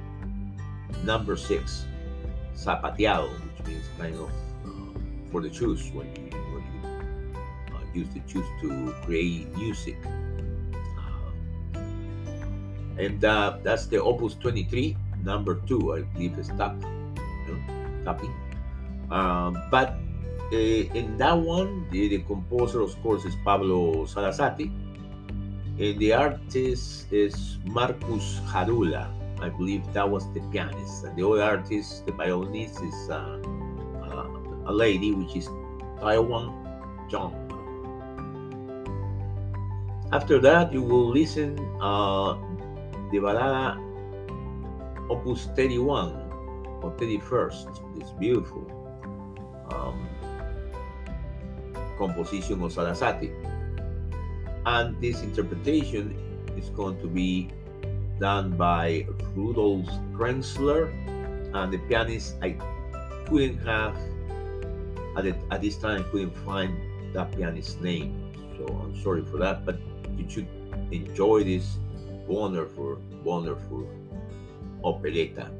number 1.05 1.37
six, 1.37 1.87
Zapateado, 2.55 3.29
which 3.29 3.67
means 3.67 3.85
kind 3.99 4.15
of 4.15 4.31
uh, 4.65 4.99
for 5.33 5.43
the 5.43 5.53
shoes 5.53 5.91
when 5.93 6.07
you 6.15 6.31
when 6.55 6.63
you 6.63 6.81
uh, 7.75 7.83
use 7.93 8.09
the 8.15 8.23
shoes 8.31 8.47
to 8.63 8.95
create 9.03 9.51
music. 9.57 9.97
Uh, 10.95 11.81
and 12.99 13.25
uh, 13.25 13.59
that's 13.63 13.87
the 13.87 14.01
Opus 14.01 14.35
23, 14.35 14.97
number 15.25 15.61
two, 15.67 15.95
I 15.95 16.03
believe 16.15 16.39
is 16.39 16.49
tap, 16.57 16.77
you 16.79 17.59
know, 17.59 18.05
tapping. 18.05 18.33
Um, 19.11 19.59
but 19.71 19.99
uh, 20.53 20.57
in 20.57 21.17
that 21.19 21.37
one, 21.37 21.89
the, 21.91 22.09
the, 22.09 22.19
composer, 22.23 22.81
of 22.81 23.01
course, 23.03 23.25
is 23.25 23.35
Pablo 23.45 24.07
Sarasate, 24.07 24.71
and 25.79 25.99
the 25.99 26.13
artist 26.13 27.13
is 27.13 27.59
Marcus 27.65 28.41
Jarula. 28.53 29.13
I 29.41 29.49
believe 29.51 29.83
that 29.93 30.09
was 30.09 30.33
the 30.33 30.41
pianist. 30.53 31.05
And 31.05 31.17
the 31.17 31.27
other 31.27 31.43
artist, 31.43 32.07
the 32.07 32.13
violinist, 32.13 32.83
is 32.83 33.11
uh, 33.11 33.39
uh, 34.03 34.27
a 34.67 34.73
lady, 34.73 35.13
which 35.13 35.37
is 35.37 35.49
Taiwan 36.01 36.55
Zhang. 37.11 37.35
After 40.13 40.39
that, 40.41 40.73
you 40.73 40.83
will 40.83 41.09
listen 41.09 41.59
uh, 41.81 42.35
the 43.11 43.19
balada 43.19 43.83
Opus 45.11 45.47
31 45.57 46.15
or 46.83 46.93
31st. 46.97 48.01
It's 48.01 48.13
beautiful. 48.13 48.65
Um, 49.71 50.09
composition 51.99 52.63
of 52.63 52.73
Sarasate. 52.73 53.31
And 54.65 55.01
this 55.01 55.23
interpretation 55.23 56.17
is 56.57 56.71
going 56.71 57.01
to 57.01 57.07
be 57.07 57.51
done 58.19 58.57
by 58.57 59.07
Rudolf 59.35 59.87
Krenzler 60.13 60.91
and 61.55 61.73
the 61.73 61.79
pianist 61.89 62.37
I 62.43 62.57
couldn't 63.27 63.59
have 63.59 63.97
at, 65.17 65.27
at 65.51 65.61
this 65.61 65.77
time 65.77 66.05
couldn't 66.11 66.37
find 66.45 66.77
that 67.15 67.33
pianist's 67.33 67.81
name 67.81 68.33
so 68.57 68.67
I'm 68.83 69.01
sorry 69.03 69.23
for 69.25 69.39
that 69.39 69.65
but 69.65 69.77
you 70.17 70.29
should 70.29 70.49
enjoy 70.91 71.45
this 71.45 71.77
wonderful 72.27 72.99
wonderful 73.25 73.89
operetta 74.85 75.51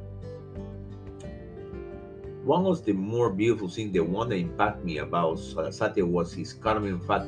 one 2.47 2.65
of 2.65 2.85
the 2.85 2.93
more 2.93 3.29
beautiful 3.29 3.69
things, 3.69 3.93
the 3.93 3.99
one 4.01 4.29
that 4.29 4.37
impacted 4.37 4.85
me 4.85 4.99
about 4.99 5.37
Sarasate 5.37 6.07
was 6.07 6.33
his 6.33 6.53
Carmen 6.53 7.01
Fat, 7.01 7.23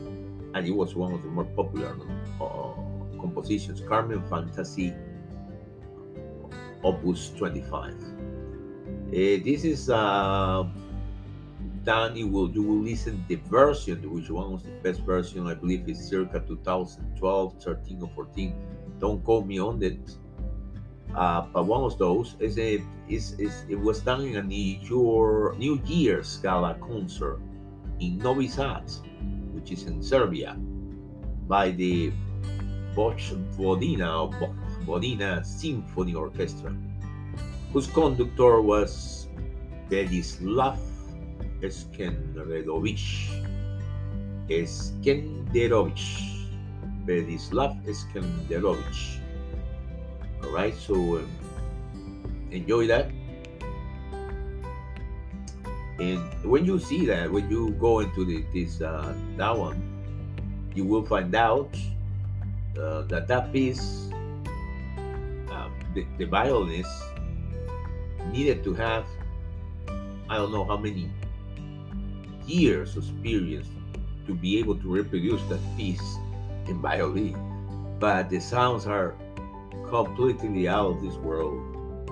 and 0.55 0.65
it 0.65 0.71
was 0.71 0.95
one 0.95 1.13
of 1.13 1.23
the 1.25 1.29
more 1.29 1.45
popular 1.45 1.97
uh, 2.41 3.21
compositions, 3.21 3.81
Carmen 3.81 4.23
Fantasy, 4.31 4.95
Opus 6.85 7.31
25. 7.31 7.95
Uh, 7.95 9.11
this 9.11 9.65
is 9.65 9.91
uh, 9.91 10.65
done. 11.83 12.15
You 12.15 12.29
will 12.29 12.49
you 12.51 12.63
will 12.63 12.81
listen 12.81 13.25
the 13.27 13.35
version, 13.51 13.99
which 14.15 14.31
one 14.31 14.53
was 14.53 14.63
the 14.63 14.71
best 14.85 15.01
version, 15.01 15.49
I 15.49 15.55
believe, 15.55 15.89
is 15.89 15.99
circa 15.99 16.39
2012, 16.47 17.61
13 17.61 18.03
or 18.03 18.11
14. 18.15 18.55
Don't 19.01 19.25
quote 19.25 19.47
me 19.47 19.59
on 19.59 19.83
it 19.83 19.99
uh, 21.15 21.43
but 21.53 21.65
one 21.65 21.83
of 21.83 21.99
those 21.99 22.37
is 22.39 22.59
a 22.59 22.83
is, 23.09 23.33
is 23.39 23.65
it 23.69 23.77
was 23.77 24.01
done 24.01 24.23
in 24.23 24.37
a 24.37 24.43
New 24.43 24.79
Year 24.81 25.55
New 25.57 25.81
Year's 25.87 26.37
gala 26.39 26.75
concert 26.81 27.41
in 28.01 28.19
Novi 28.19 28.49
Sad, 28.49 28.85
which 29.53 29.73
is 29.73 29.85
in 29.85 30.03
Serbia, 30.03 30.57
by 31.49 31.71
the 31.71 32.13
Vojvodina 32.95 34.29
or 34.29 34.55
Vojvodina 34.85 35.45
Symphony 35.45 36.15
Orchestra, 36.15 36.75
whose 37.73 37.87
conductor 37.89 38.61
was 38.61 39.29
Bedislav 39.91 40.79
Eskenderovich. 41.61 43.29
Eskenderovich. 44.49 46.47
Bedislav 47.05 47.73
Eskenderovich 47.89 49.19
all 50.45 50.51
right, 50.51 50.75
so 50.75 50.95
um, 51.19 51.29
enjoy 52.51 52.87
that. 52.87 53.11
And 55.99 56.23
when 56.45 56.65
you 56.65 56.79
see 56.79 57.07
that, 57.07 57.31
when 57.31 57.51
you 57.51 57.71
go 57.71 58.01
into 58.01 58.25
the, 58.25 58.45
this 58.55 58.81
uh, 58.81 59.15
that 59.37 59.57
one, 59.57 59.83
you 60.75 60.85
will 60.85 61.05
find 61.05 61.35
out 61.35 61.75
uh, 62.79 63.03
that 63.03 63.27
that 63.27 63.53
piece, 63.53 64.11
uh, 65.51 65.69
the, 65.95 66.07
the 66.19 66.25
violinist 66.25 66.91
needed 68.31 68.63
to 68.63 68.75
have, 68.75 69.05
I 70.29 70.37
don't 70.37 70.53
know 70.53 70.65
how 70.65 70.77
many 70.77 71.11
years 72.47 72.97
of 72.97 73.03
experience 73.03 73.67
to 74.27 74.35
be 74.35 74.59
able 74.59 74.77
to 74.77 74.89
reproduce 74.89 75.43
that 75.49 75.61
piece 75.77 76.17
in 76.67 76.81
violin. 76.81 77.37
But 77.99 78.31
the 78.31 78.39
sounds 78.39 78.87
are 78.87 79.17
completely 79.87 80.69
out 80.69 80.87
of 80.87 81.03
this 81.03 81.15
world, 81.17 81.63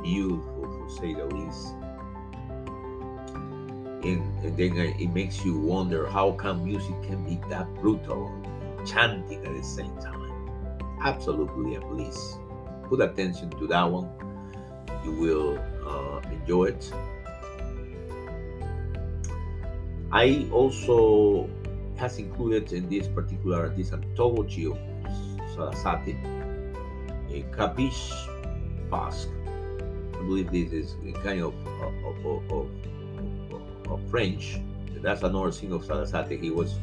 beautiful 0.02 0.62
to 0.62 0.94
say 0.94 1.14
the 1.14 1.26
least. 1.26 1.74
And, 4.02 4.44
and 4.44 4.56
then 4.56 4.76
it 4.76 5.08
makes 5.12 5.44
you 5.44 5.58
wonder 5.58 6.06
how 6.06 6.32
come 6.32 6.64
music 6.64 6.94
can 7.02 7.24
be 7.24 7.40
that 7.48 7.72
brutal, 7.76 8.30
chanting 8.86 9.44
at 9.44 9.52
the 9.54 9.62
same 9.64 9.96
time. 9.96 10.32
Absolutely 11.02 11.74
a 11.74 11.80
bliss. 11.80 12.38
Put 12.84 13.00
attention 13.00 13.50
to 13.50 13.66
that 13.66 13.84
one. 13.84 14.08
You 15.04 15.12
will 15.12 15.58
uh, 15.84 16.20
enjoy 16.30 16.66
it. 16.66 16.92
I 20.12 20.48
also 20.52 21.50
has 21.96 22.18
included 22.18 22.72
in 22.72 22.88
this 22.88 23.08
particular 23.08 23.68
this 23.70 23.92
anthology 23.92 24.66
of 24.66 24.78
Sarasate 25.54 26.16
a 27.36 27.42
Caprice 27.54 28.28
Basque. 28.90 29.28
I 30.14 30.18
believe 30.18 30.50
this 30.50 30.72
is 30.72 30.96
a 31.06 31.12
kind 31.20 31.42
of, 31.42 31.54
of, 31.66 32.26
of, 32.26 32.52
of, 33.52 33.90
of 33.90 34.10
French. 34.10 34.58
That's 35.02 35.22
another 35.22 35.52
thing 35.52 35.72
of 35.72 35.84
Sarasate. 35.84 36.40
He 36.40 36.50
was 36.50 36.76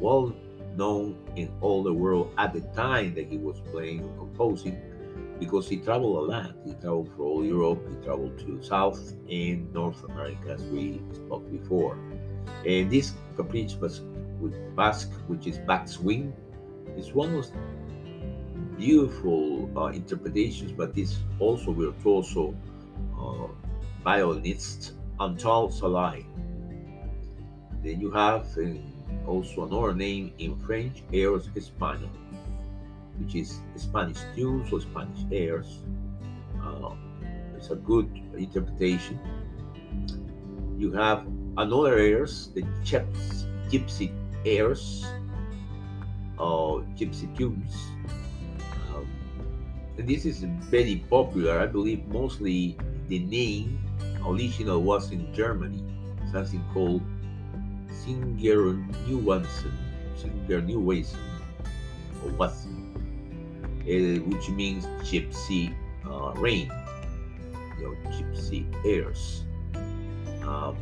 well 0.00 0.34
known 0.76 1.16
in 1.36 1.50
all 1.60 1.82
the 1.82 1.92
world 1.92 2.32
at 2.38 2.52
the 2.52 2.60
time 2.74 3.14
that 3.14 3.28
he 3.28 3.38
was 3.38 3.60
playing 3.70 4.00
and 4.00 4.18
composing 4.18 4.80
because 5.38 5.68
he 5.68 5.76
traveled 5.76 6.16
a 6.16 6.32
lot. 6.32 6.54
He 6.64 6.72
traveled 6.74 7.10
for 7.16 7.22
all 7.22 7.44
Europe, 7.44 7.86
he 7.88 8.04
traveled 8.04 8.38
to 8.40 8.62
South 8.62 9.14
and 9.30 9.72
North 9.72 10.02
America, 10.04 10.50
as 10.50 10.62
we 10.64 11.00
spoke 11.12 11.50
before. 11.50 11.96
And 12.66 12.90
this 12.90 13.12
caprice 13.36 13.76
Basque, 14.74 15.12
which 15.28 15.46
is 15.46 15.58
backswing, 15.58 16.32
is 16.96 17.12
one 17.12 17.34
of 17.36 17.46
beautiful 18.82 19.70
uh, 19.78 19.86
interpretations, 19.94 20.72
but 20.72 20.92
this 20.92 21.20
also 21.38 21.72
virtuoso 21.72 22.52
uh, 23.16 23.46
violinist 24.02 24.94
Antal 25.20 25.70
Szalai. 25.70 26.24
Then 27.84 28.00
you 28.00 28.10
have 28.10 28.46
uh, 28.58 29.30
also 29.30 29.66
another 29.66 29.94
name 29.94 30.32
in 30.38 30.58
French, 30.58 31.04
Airs 31.12 31.46
Español, 31.54 32.10
which 33.18 33.36
is 33.36 33.60
Spanish 33.76 34.18
tunes 34.34 34.72
or 34.72 34.80
Spanish 34.80 35.22
airs. 35.30 35.78
Uh, 36.60 36.94
it's 37.56 37.70
a 37.70 37.76
good 37.76 38.10
interpretation. 38.36 39.16
You 40.76 40.90
have 40.90 41.24
another 41.56 41.98
airs, 41.98 42.50
the 42.52 42.62
Gypsy 42.82 44.10
airs, 44.44 45.06
or 46.36 46.80
Gypsy 46.98 47.30
tunes 47.36 47.91
this 49.96 50.24
is 50.24 50.44
very 50.70 51.04
popular. 51.10 51.60
I 51.60 51.66
believe 51.66 52.06
mostly 52.08 52.76
the 53.08 53.18
name 53.20 53.78
original 54.26 54.82
was 54.82 55.10
in 55.10 55.32
Germany, 55.34 55.82
something 56.30 56.64
called 56.72 57.02
Singer 57.90 58.74
Newansen, 59.06 59.72
Singer 60.16 60.62
Newason, 60.62 61.18
or 62.24 62.30
Watson, 62.32 62.94
uh, 63.82 64.22
which 64.30 64.48
means 64.50 64.86
gypsy 65.04 65.74
uh, 66.06 66.32
rain, 66.40 66.70
you 67.78 67.84
know, 67.84 68.10
gypsy 68.10 68.64
airs, 68.86 69.44
um, 70.42 70.76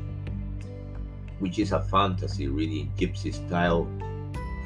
which 1.41 1.59
is 1.59 1.73
a 1.73 1.81
fantasy, 1.81 2.47
really, 2.49 2.91
gypsy 2.97 3.35
style 3.35 3.89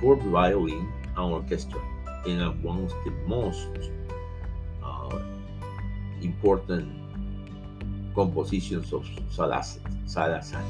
for 0.01 0.17
violin 0.17 0.93
and 1.17 1.33
orchestra, 1.33 1.81
and 2.27 2.63
one 2.63 2.85
of 2.85 2.91
the 3.05 3.11
most 3.27 3.69
important 6.25 6.89
compositions 8.15 8.93
of 8.93 9.07
Sarasate. 9.31 10.65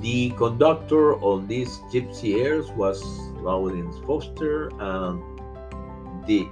The 0.00 0.30
conductor 0.30 1.16
on 1.20 1.46
these 1.46 1.78
gypsy 1.92 2.42
airs 2.42 2.70
was 2.72 3.02
Lawrence 3.42 3.96
Foster, 4.06 4.70
and 4.80 5.20
the 6.26 6.48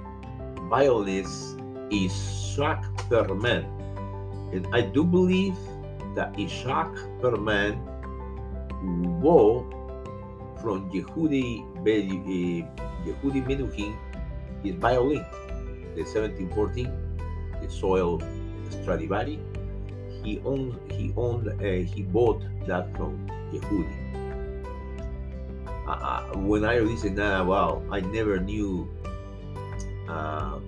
violinist 0.69 1.57
is 1.89 2.13
Isaac 2.59 2.83
Perlman. 3.09 3.65
And 4.53 4.67
I 4.73 4.81
do 4.81 5.03
believe 5.03 5.55
that 6.15 6.35
Isaac 6.37 6.91
Perlman 7.21 7.79
wore 9.21 9.65
from 10.61 10.91
Yehudi, 10.91 11.63
eh, 11.87 12.67
Yehudi 13.07 13.41
Menuhin 13.47 13.95
his 14.63 14.75
violin, 14.75 15.25
1714, 16.03 16.91
the 17.61 17.69
Soil 17.69 18.21
Stradivari. 18.69 19.39
He 20.23 20.39
owned, 20.45 20.79
he 20.91 21.13
owned, 21.15 21.47
uh, 21.47 21.63
he 21.63 22.03
bought 22.03 22.43
that 22.67 22.95
from 22.95 23.27
Yehudi. 23.53 24.09
Uh, 25.87 26.21
when 26.37 26.65
I 26.65 26.79
listened 26.79 27.17
that, 27.17 27.45
wow, 27.45 27.81
I 27.89 27.99
never 28.01 28.39
knew 28.39 28.87
uh, 30.07 30.59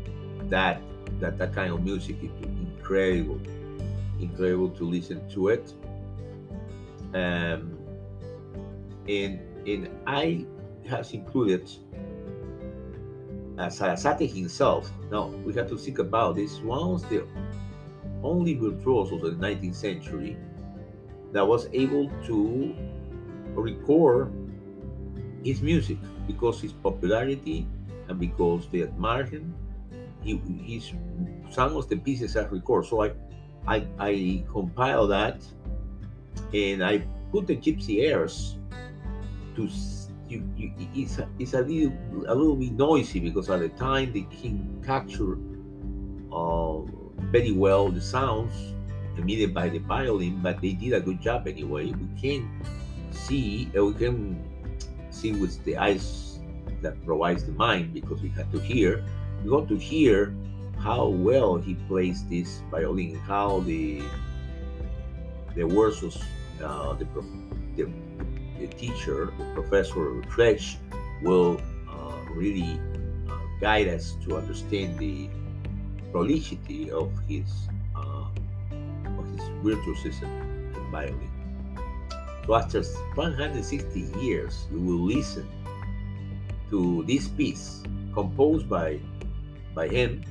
that 0.50 0.82
that 1.20 1.38
that 1.38 1.54
kind 1.54 1.72
of 1.72 1.84
music 1.84 2.16
is 2.24 2.32
incredible, 2.42 3.40
incredible 4.20 4.70
to 4.70 4.84
listen 4.84 5.28
to 5.30 5.50
it. 5.50 5.74
Um, 7.14 7.78
and 9.08 9.40
and 9.68 9.90
I 10.08 10.46
has 10.90 11.14
included 11.14 11.70
uh, 13.58 13.70
Sarasate 13.70 14.30
himself. 14.30 14.92
Now 15.12 15.28
we 15.28 15.54
have 15.56 15.70
to 15.70 15.78
think 15.78 16.00
about 16.00 16.36
this. 16.36 16.60
One 16.60 16.96
of 16.96 17.10
the 17.10 17.28
only 18.24 18.56
virtuoso 18.56 19.16
of 19.16 19.22
the 19.22 19.32
19th 19.32 19.76
century 19.76 20.38
that 21.32 21.46
was 21.46 21.68
able 21.74 22.10
to 22.26 22.76
record 23.54 24.32
his 25.44 25.62
music 25.62 25.98
because 26.28 26.62
his 26.62 26.72
popularity 26.72 27.68
and 28.08 28.20
because 28.20 28.68
they 28.72 28.84
admire 28.84 29.24
him. 29.24 29.54
He, 30.22 30.40
his 30.64 30.94
some 31.50 31.76
of 31.76 31.90
the 31.90 31.98
pieces 31.98 32.38
are 32.38 32.48
recorded. 32.48 32.90
So 32.90 33.04
I, 33.04 33.12
I, 33.68 33.88
I 34.00 34.44
compile 34.52 35.08
that, 35.08 35.42
and 36.54 36.84
I 36.84 37.04
put 37.32 37.48
the 37.48 37.58
gypsy 37.58 38.04
airs 38.04 38.58
to. 39.56 39.70
You, 40.32 40.48
you, 40.56 40.72
it's, 40.96 41.20
a, 41.20 41.28
it's 41.40 41.54
a 41.54 41.60
little 41.60 41.92
a 42.26 42.32
little 42.34 42.56
bit 42.56 42.72
noisy 42.72 43.20
because 43.20 43.50
at 43.50 43.60
the 43.60 43.68
time 43.68 44.14
they 44.14 44.24
can 44.32 44.82
capture 44.86 45.36
uh, 46.32 46.80
very 47.36 47.52
well 47.52 47.92
the 47.92 48.00
sounds 48.00 48.56
emitted 49.18 49.54
by 49.54 49.68
the 49.68 49.80
violin, 49.80 50.40
but 50.42 50.62
they 50.62 50.72
did 50.72 50.94
a 50.94 51.02
good 51.02 51.20
job 51.20 51.48
anyway. 51.48 51.92
We 51.92 52.08
can 52.16 52.48
see, 53.12 53.70
uh, 53.78 53.84
we 53.84 53.94
can 53.94 54.40
see 55.10 55.34
with 55.34 55.62
the 55.66 55.76
eyes 55.76 56.40
that 56.82 57.04
provides 57.06 57.44
the 57.44 57.52
mind 57.52 57.94
because 57.94 58.22
we 58.22 58.30
have 58.30 58.50
to 58.54 58.60
hear. 58.60 59.04
We 59.44 59.50
got 59.50 59.68
to 59.68 59.76
hear 59.76 60.34
how 60.80 61.10
well 61.10 61.58
he 61.58 61.76
plays 61.92 62.24
this 62.26 62.62
violin, 62.72 63.16
how 63.20 63.60
the 63.62 64.02
the 65.56 65.66
words 65.66 66.02
of 66.02 66.16
uh, 66.64 66.94
the, 66.94 67.06
the, 67.76 67.92
the 68.62 68.68
teacher, 68.78 69.34
professor 69.54 70.22
Fletch, 70.30 70.78
will 71.22 71.60
uh, 71.90 72.14
really 72.34 72.80
uh, 73.28 73.38
guide 73.60 73.88
us 73.88 74.16
to 74.26 74.38
understand 74.38 74.98
the 74.98 75.28
prolificity 76.14 76.90
of 76.90 77.10
his 77.28 77.50
uh, 77.96 78.30
of 79.18 79.26
his 79.34 79.42
virtuosism 79.66 80.30
in 80.78 80.92
violin. 80.92 81.32
So 82.46 82.56
after 82.56 82.84
160 83.16 84.00
years, 84.20 84.68
we 84.72 84.80
will 84.80 85.06
listen 85.06 85.48
to 86.70 87.04
this 87.08 87.28
piece 87.28 87.84
composed 88.14 88.70
by 88.70 89.00
by 89.74 89.88
him 89.88 90.22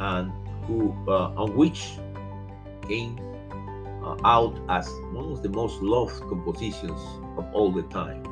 and 0.00 0.32
who 0.64 0.96
uh, 1.08 1.34
on 1.36 1.56
which 1.56 1.92
came 2.88 3.18
uh, 4.02 4.16
out 4.24 4.58
as 4.68 4.88
one 5.12 5.32
of 5.32 5.42
the 5.42 5.48
most 5.48 5.80
loved 5.82 6.20
compositions 6.28 7.00
of 7.36 7.46
all 7.52 7.70
the 7.70 7.82
time. 7.84 8.22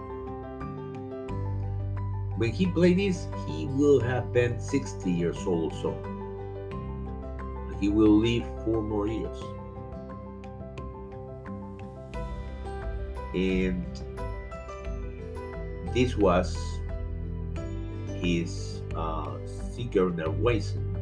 When 2.38 2.52
he 2.52 2.66
played 2.66 2.98
this, 2.98 3.26
he 3.46 3.66
will 3.66 4.00
have 4.00 4.32
been 4.32 4.60
60 4.60 5.10
years 5.10 5.38
old 5.46 5.72
so. 5.74 5.92
He 7.80 7.88
will 7.88 8.16
live 8.18 8.44
four 8.64 8.82
more 8.82 9.06
years. 9.08 9.36
And 13.34 13.86
this 15.94 16.16
was 16.16 16.56
his 18.20 18.82
uh, 18.94 19.36
Zigeunerweisen, 19.74 20.96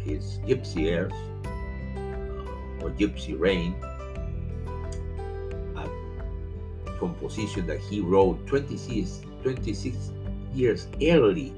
his 0.00 0.38
Gypsy 0.46 0.92
Airs, 0.92 1.12
uh, 1.12 2.84
or 2.84 2.90
Gypsy 2.90 3.38
Rain, 3.38 3.74
composition 6.98 7.66
that 7.66 7.80
he 7.80 8.00
wrote 8.00 8.46
26, 8.46 9.22
26 9.42 10.12
years 10.52 10.88
early 11.02 11.54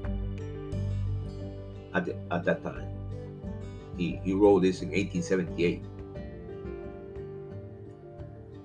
at, 1.93 2.05
the, 2.05 2.15
at 2.31 2.43
that 2.45 2.63
time. 2.63 2.87
He, 3.97 4.19
he 4.23 4.33
wrote 4.33 4.61
this 4.61 4.81
in 4.81 4.89
1878. 4.89 5.83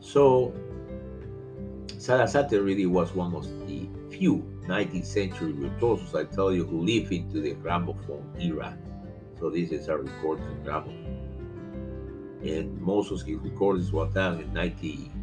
So 0.01 0.53
Sarasate 1.99 2.61
really 2.61 2.87
was 2.87 3.15
one 3.15 3.35
of 3.35 3.45
the 3.67 3.89
few 4.11 4.45
19th 4.67 5.07
century 5.07 5.53
virtuosos, 5.53 6.15
I 6.15 6.25
tell 6.25 6.53
you, 6.53 6.65
who 6.65 6.81
lived 6.81 7.13
into 7.13 7.41
the 7.41 7.55
gramophone 7.55 8.29
era. 8.41 8.77
So 9.39 9.51
this 9.51 9.71
is 9.71 9.89
a 9.89 9.97
recording 9.97 10.63
gramophone. 10.65 11.19
And 12.43 12.81
most 12.81 13.11
of 13.13 13.23
his 13.23 13.39
recordings 13.39 13.93
were 13.93 14.09
done 14.09 14.41
in 14.41 14.53
19, 14.53 15.22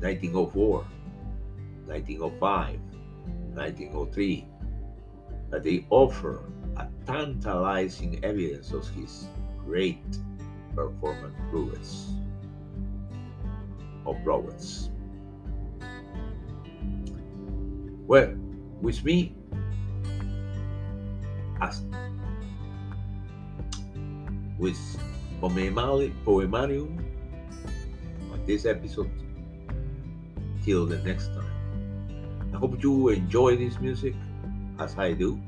1904, 0.00 0.84
1905, 1.86 2.80
1903, 3.54 4.46
but 5.50 5.62
they 5.62 5.86
offer 5.90 6.42
a 6.76 6.86
tantalizing 7.06 8.22
evidence 8.24 8.72
of 8.72 8.88
his 8.90 9.26
great 9.64 10.18
performance 10.74 11.34
prowess 11.50 12.12
of 14.06 14.16
prowess. 14.24 14.90
Well, 18.06 18.34
with 18.80 19.04
me, 19.04 19.34
as 21.60 21.82
with 24.58 24.78
Poemarium 25.40 26.98
on 28.32 28.44
this 28.46 28.64
episode. 28.64 29.10
The 30.68 31.00
next 31.02 31.28
time. 31.28 32.50
I 32.52 32.58
hope 32.58 32.82
you 32.82 33.08
enjoy 33.08 33.56
this 33.56 33.80
music 33.80 34.14
as 34.78 34.98
I 34.98 35.12
do. 35.12 35.40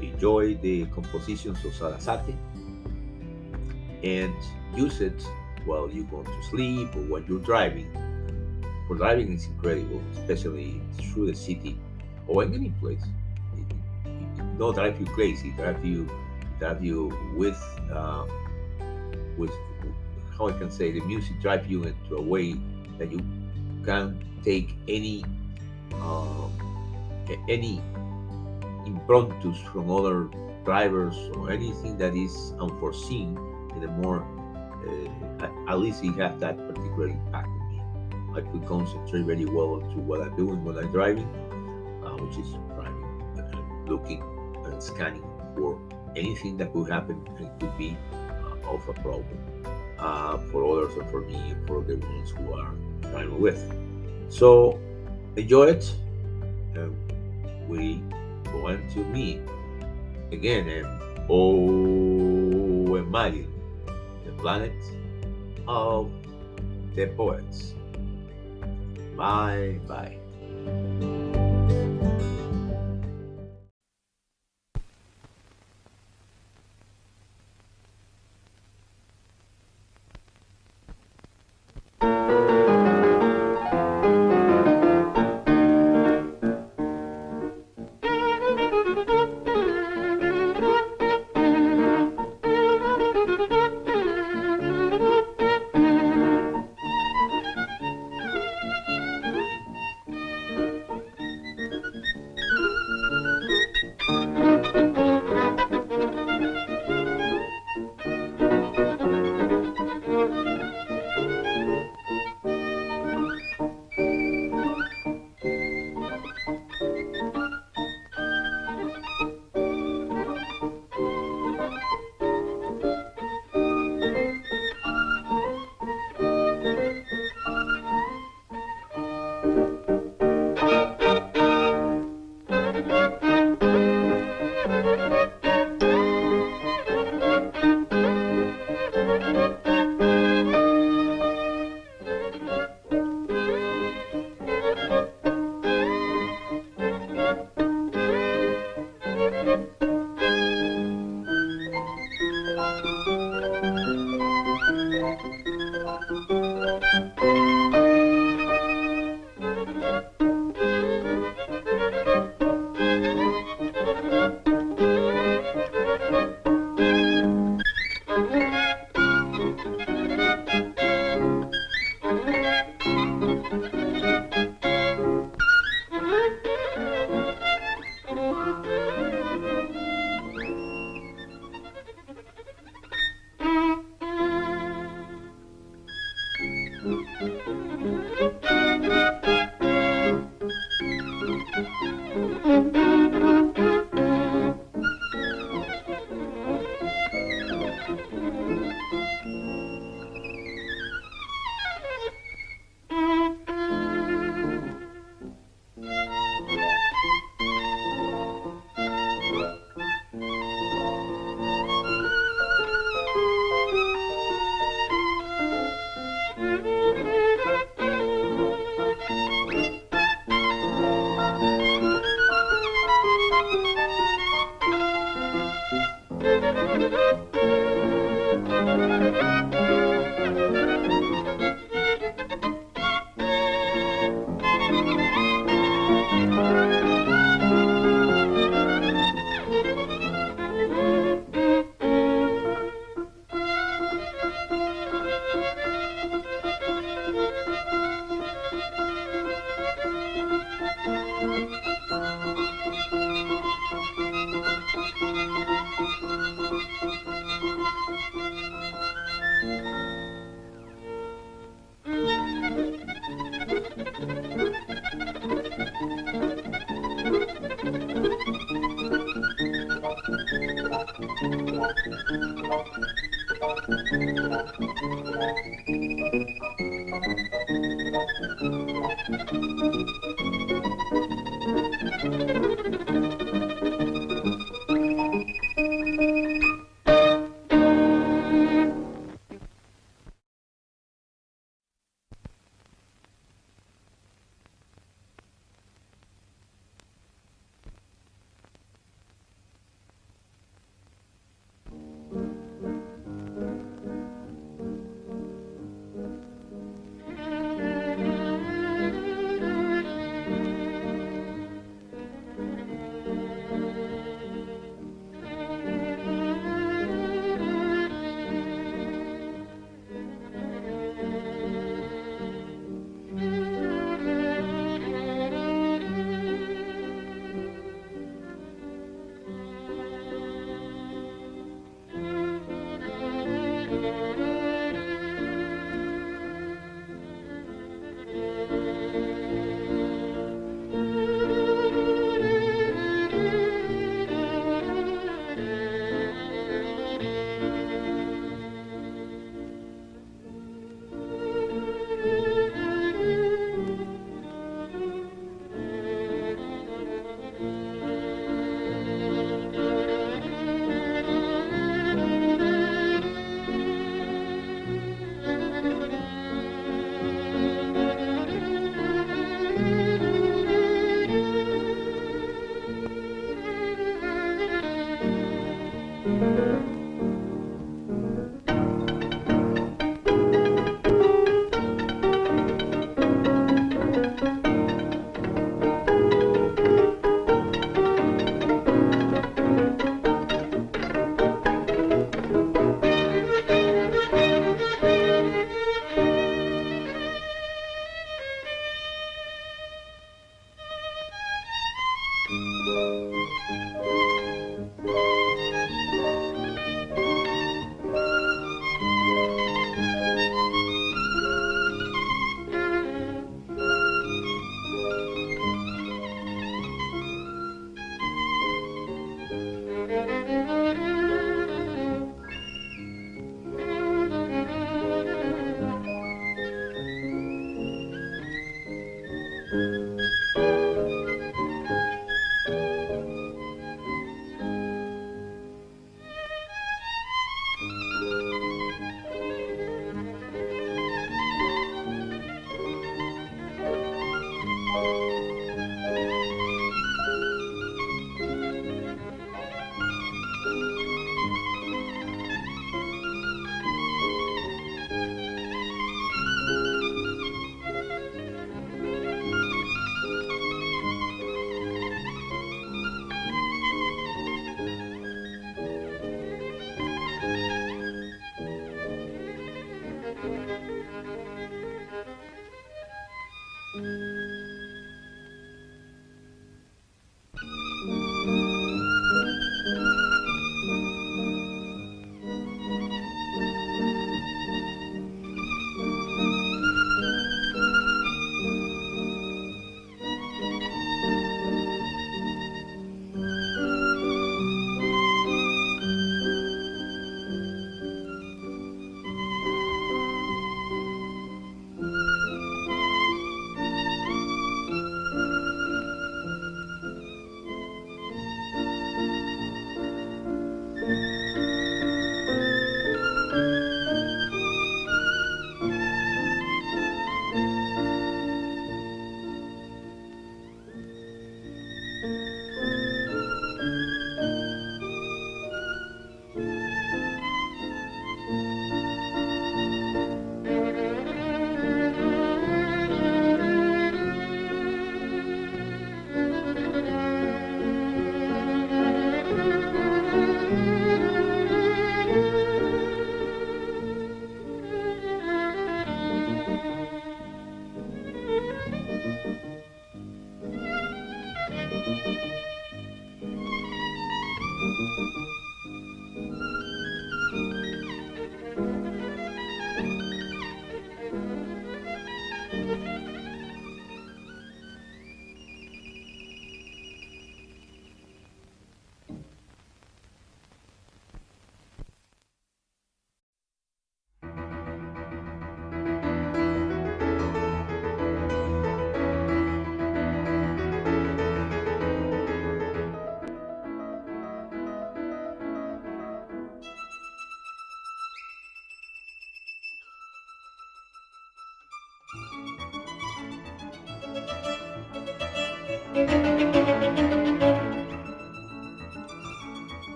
Enjoy 0.00 0.54
the 0.54 0.86
compositions 0.86 1.62
of 1.66 1.74
Sarasate 1.74 2.34
and 4.02 4.34
use 4.74 5.02
it 5.02 5.22
while 5.66 5.90
you 5.90 6.04
go 6.04 6.22
to 6.22 6.42
sleep 6.44 6.96
or 6.96 7.02
while 7.10 7.22
you're 7.28 7.40
driving. 7.40 7.92
For 8.88 8.96
driving 8.96 9.34
is 9.34 9.44
incredible, 9.44 10.00
especially 10.16 10.80
through 11.02 11.26
the 11.26 11.36
city 11.36 11.78
or 12.26 12.44
in 12.44 12.54
any 12.54 12.70
place. 12.80 13.02
It, 13.54 13.70
it, 14.06 14.40
it 14.40 14.58
not 14.58 14.76
drive 14.76 14.98
you 14.98 15.04
crazy, 15.04 15.50
drive 15.50 15.84
you 15.84 16.08
drive 16.58 16.82
you 16.82 17.14
with 17.36 17.62
uh, 17.92 18.24
with 19.36 19.52
how 20.38 20.48
I 20.48 20.52
can 20.52 20.70
say 20.70 20.90
the 20.90 21.00
music 21.00 21.38
drive 21.42 21.70
you 21.70 21.84
into 21.84 22.16
a 22.16 22.22
way 22.22 22.54
that 22.96 23.12
you 23.12 23.20
can 23.88 24.22
take 24.44 24.74
any 24.86 25.24
um, 25.94 26.52
any 27.48 27.80
impromptus 28.86 29.58
from 29.72 29.90
other 29.90 30.28
drivers 30.64 31.16
or 31.34 31.50
anything 31.50 31.96
that 31.96 32.14
is 32.14 32.52
unforeseen 32.60 33.38
in 33.76 33.84
a 33.84 33.88
more 34.02 34.20
uh, 34.84 35.48
at, 35.68 35.78
least 35.78 36.02
he 36.02 36.12
has 36.12 36.38
that 36.40 36.56
particular 36.68 37.08
impact 37.08 37.48
on 37.48 37.64
me. 37.72 37.80
I 38.36 38.40
could 38.52 38.66
concentrate 38.66 39.24
very 39.24 39.46
well 39.46 39.80
to 39.80 39.98
what 40.08 40.20
I'm 40.20 40.36
doing 40.36 40.62
when 40.64 40.76
I'm 40.76 40.92
driving, 40.92 41.28
uh, 42.04 42.16
which 42.22 42.36
is 42.38 42.50
driving 42.74 43.08
and 43.36 43.88
looking 43.88 44.22
and 44.66 44.82
scanning 44.82 45.24
for 45.56 45.80
anything 46.14 46.58
that 46.58 46.72
could 46.72 46.90
happen 46.90 47.26
and 47.38 47.48
could 47.58 47.76
be 47.78 47.96
uh, 48.12 48.74
of 48.74 48.86
a 48.88 48.92
problem 48.92 49.38
uh, 49.98 50.36
for 50.50 50.60
others 50.70 50.96
or 50.96 51.04
for 51.04 51.22
me, 51.22 51.54
for 51.66 51.82
the 51.82 51.96
ones 51.96 52.30
who 52.30 52.52
are 52.52 52.74
with. 53.38 53.60
So 54.28 54.78
enjoy 55.36 55.68
it. 55.68 55.94
And 56.74 56.96
we 57.68 58.02
going 58.44 58.88
to 58.92 59.04
meet 59.04 59.40
again 60.32 60.68
and 60.68 60.86
oh 61.28 62.96
imagine 62.96 63.52
the 64.24 64.32
planet 64.32 64.72
of 65.66 66.10
the 66.94 67.06
poets. 67.08 67.74
Bye 69.16 69.80
bye. 69.86 70.18